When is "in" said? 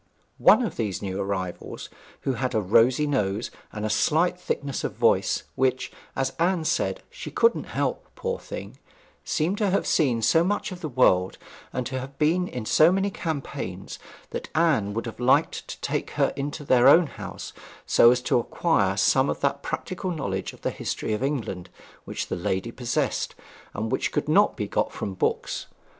12.47-12.65